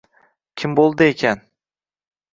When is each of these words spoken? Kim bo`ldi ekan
Kim 0.61 0.73
bo`ldi 0.79 1.09
ekan 1.13 1.47